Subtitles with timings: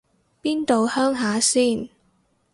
[0.41, 1.89] 邊度鄉下先